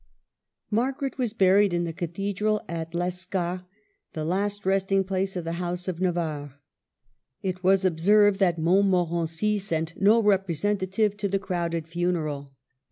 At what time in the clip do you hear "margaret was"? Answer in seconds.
0.71-1.31